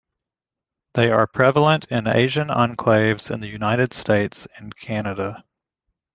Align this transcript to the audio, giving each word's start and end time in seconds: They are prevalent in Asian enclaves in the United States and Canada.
They 0.95 1.11
are 1.11 1.27
prevalent 1.27 1.85
in 1.91 2.07
Asian 2.07 2.47
enclaves 2.47 3.29
in 3.29 3.39
the 3.39 3.47
United 3.47 3.93
States 3.93 4.47
and 4.57 4.75
Canada. 4.75 5.43